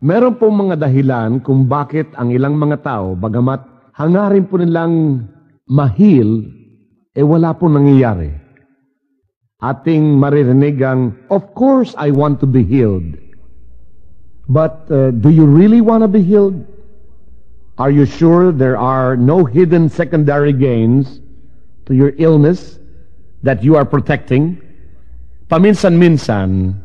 [0.00, 5.28] Meron pong mga dahilan kung bakit ang ilang mga tao, bagamat hangarin po nilang
[5.68, 6.48] mahil,
[7.12, 8.32] eh wala pong nangyayari.
[9.60, 13.12] Ating maririnig ang, of course I want to be healed.
[14.48, 16.64] But uh, do you really want to be healed?
[17.76, 21.20] Are you sure there are no hidden secondary gains
[21.84, 22.80] to your illness
[23.44, 24.56] that you are protecting?
[25.52, 26.80] Paminsan-minsan,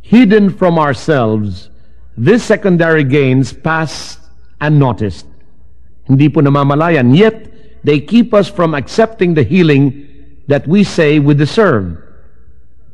[0.00, 1.68] hidden from ourselves,
[2.16, 4.18] these secondary gains pass
[4.60, 5.26] unnoticed.
[6.06, 7.50] Hindi po namamalayan, yet
[7.82, 10.06] they keep us from accepting the healing
[10.46, 11.98] that we say we deserve.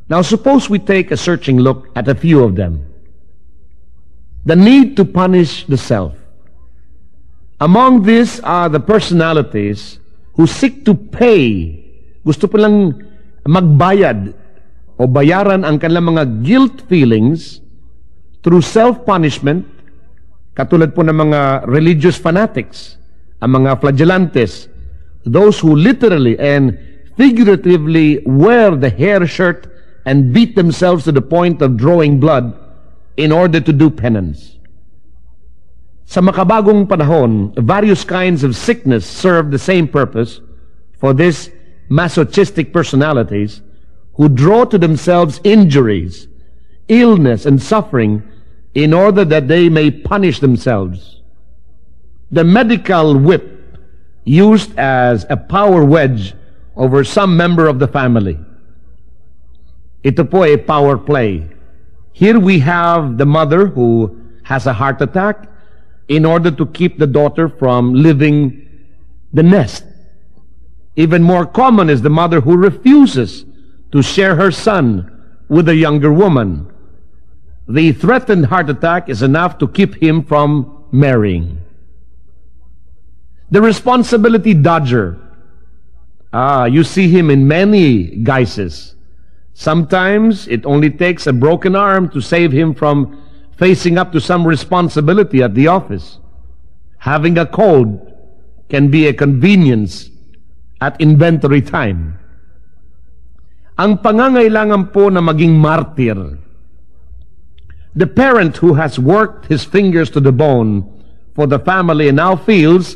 [0.09, 2.87] Now suppose we take a searching look at a few of them.
[4.43, 6.17] The need to punish the self.
[7.61, 9.99] Among these are the personalities
[10.33, 11.77] who seek to pay,
[12.25, 12.97] gusto palang
[13.45, 14.33] magbayad
[14.97, 17.61] o bayaran ang kanilang mga guilt feelings
[18.43, 19.65] through self-punishment,
[20.57, 22.97] katulad po ng mga religious fanatics,
[23.41, 24.67] ang mga flagellantes,
[25.25, 26.77] those who literally and
[27.17, 29.69] figuratively wear the hair shirt
[30.05, 32.57] and beat themselves to the point of drawing blood
[33.17, 34.57] in order to do penance.
[36.05, 40.41] Sa makabagong panahon, various kinds of sickness serve the same purpose
[40.97, 41.49] for these
[41.87, 43.61] masochistic personalities
[44.15, 46.27] who draw to themselves injuries,
[46.87, 48.23] illness, and suffering
[48.73, 51.21] in order that they may punish themselves.
[52.31, 53.77] The medical whip
[54.23, 56.33] used as a power wedge
[56.75, 58.39] over some member of the family.
[60.03, 61.47] Ito po power play.
[62.13, 65.47] Here we have the mother who has a heart attack
[66.07, 68.67] in order to keep the daughter from leaving
[69.33, 69.85] the nest.
[70.95, 73.45] Even more common is the mother who refuses
[73.91, 75.07] to share her son
[75.47, 76.70] with a younger woman.
[77.67, 81.59] The threatened heart attack is enough to keep him from marrying.
[83.51, 85.19] The responsibility dodger.
[86.33, 88.95] Ah, you see him in many guises.
[89.53, 93.21] Sometimes it only takes a broken arm to save him from
[93.57, 96.17] facing up to some responsibility at the office.
[96.97, 98.09] Having a cold
[98.69, 100.09] can be a convenience
[100.81, 102.17] at inventory time.
[103.77, 106.40] Ang pangangailangan po na maging martyr.
[107.95, 111.03] The parent who has worked his fingers to the bone
[111.35, 112.95] for the family now feels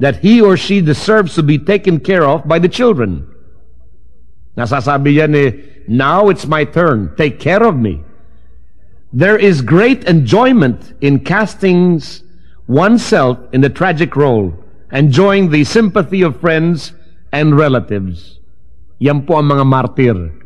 [0.00, 3.30] that he or she deserves to be taken care of by the children.
[4.56, 8.02] Now it's my turn, take care of me.
[9.12, 12.02] There is great enjoyment in casting
[12.66, 14.54] oneself in the tragic role,
[14.90, 16.92] enjoying the sympathy of friends
[17.30, 18.40] and relatives.
[18.98, 20.43] Yan po ang mga martir.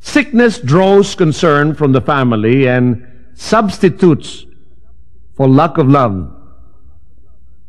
[0.00, 3.04] Sickness draws concern from the family and
[3.36, 4.48] substitutes
[5.36, 6.28] for lack of love.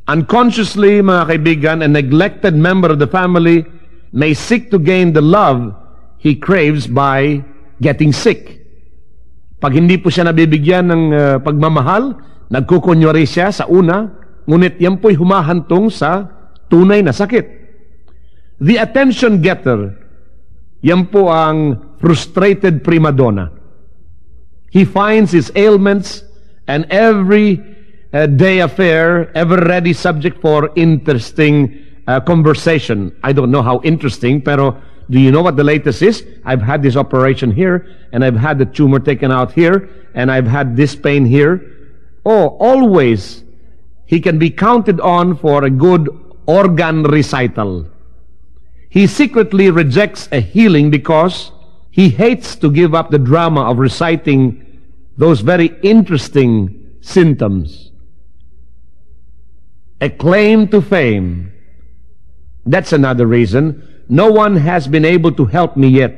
[0.07, 3.63] Unconsciously, mga kaibigan, a neglected member of the family
[4.11, 5.75] may seek to gain the love
[6.17, 7.43] he craves by
[7.79, 8.59] getting sick.
[9.61, 12.17] Pag hindi po siya nabibigyan ng uh, pagmamahal,
[12.49, 14.09] nagkukunyari siya sa una,
[14.49, 16.25] ngunit yan po'y humahantong sa
[16.65, 17.45] tunay na sakit.
[18.57, 20.00] The attention getter,
[20.81, 23.51] yan po ang frustrated prima donna.
[24.69, 26.23] He finds his ailments
[26.67, 27.61] and every
[28.13, 33.15] uh, day affair ever ready subject for interesting uh, conversation.
[33.23, 36.23] I don't know how interesting, pero do you know what the latest is?
[36.45, 40.47] I've had this operation here, and I've had the tumor taken out here, and I've
[40.47, 41.61] had this pain here.
[42.25, 43.43] Oh, always
[44.05, 46.07] he can be counted on for a good
[46.47, 47.90] organ recital.
[48.91, 51.55] He secretly rejects a healing because
[51.95, 54.67] he hates to give up the drama of reciting
[55.15, 57.95] those very interesting symptoms.
[60.03, 61.55] A claim to fame.
[62.67, 63.79] That's another reason.
[64.11, 66.11] No one has been able to help me yet.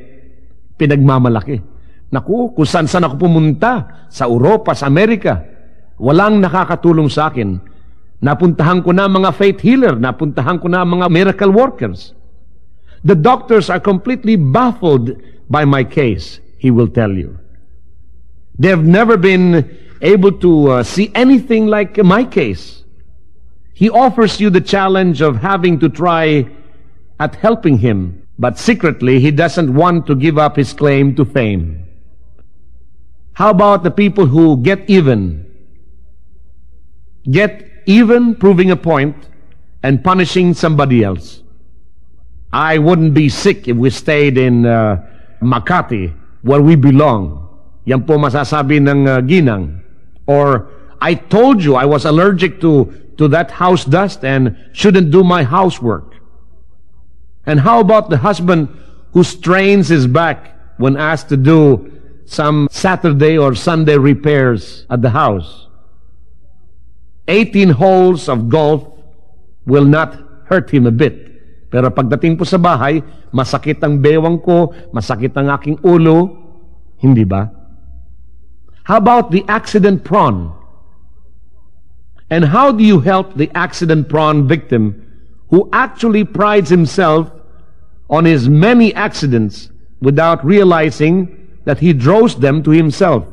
[0.74, 1.62] Pinagmamalaki.
[2.10, 5.46] Naku, kung saan saan ako pumunta, sa Europa, sa Amerika,
[5.94, 7.54] walang nakakatulong sa akin.
[8.18, 12.18] Napuntahan ko na mga faith healer, napuntahan ko na mga miracle workers.
[13.04, 15.20] The doctors are completely baffled
[15.50, 17.38] by my case, he will tell you.
[18.58, 22.84] They have never been able to uh, see anything like my case.
[23.74, 26.48] He offers you the challenge of having to try
[27.20, 31.86] at helping him, but secretly he doesn't want to give up his claim to fame.
[33.34, 35.44] How about the people who get even?
[37.30, 39.28] Get even proving a point
[39.82, 41.43] and punishing somebody else.
[42.54, 45.04] I wouldn't be sick if we stayed in uh,
[45.42, 47.50] Makati, where we belong.
[47.84, 49.82] Yan po masasabi ng uh, ginang.
[50.28, 50.70] Or,
[51.02, 55.42] I told you I was allergic to, to that house dust and shouldn't do my
[55.42, 56.14] housework.
[57.44, 58.68] And how about the husband
[59.12, 61.90] who strains his back when asked to do
[62.24, 65.66] some Saturday or Sunday repairs at the house?
[67.26, 68.86] 18 holes of golf
[69.66, 70.14] will not
[70.46, 71.23] hurt him a bit.
[71.74, 73.02] Pero pagdating po sa bahay,
[73.34, 76.30] masakit ang bewang ko, masakit ang aking ulo,
[77.02, 77.50] hindi ba?
[78.86, 80.54] How about the accident prone?
[82.30, 85.02] And how do you help the accident prone victim
[85.50, 87.34] who actually prides himself
[88.06, 91.26] on his many accidents without realizing
[91.66, 93.26] that he draws them to himself?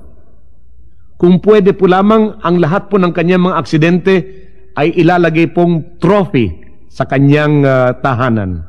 [1.21, 4.15] Kung pwede po lamang ang lahat po ng kanyang mga aksidente
[4.73, 6.60] ay ilalagay pong trophy
[6.91, 8.67] sa kanyang uh, tahanan.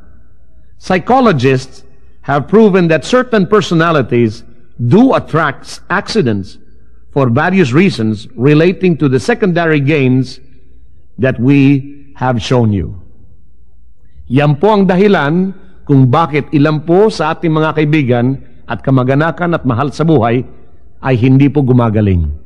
[0.79, 1.83] Psychologists
[2.23, 4.47] have proven that certain personalities
[4.79, 6.63] do attract accidents
[7.11, 10.39] for various reasons relating to the secondary gains
[11.19, 12.95] that we have shown you.
[14.31, 15.51] Yan po ang dahilan
[15.83, 18.39] kung bakit ilan po sa ating mga kaibigan
[18.71, 20.47] at kamag-anakan at mahal sa buhay
[21.03, 22.42] ay hindi po gumagaling.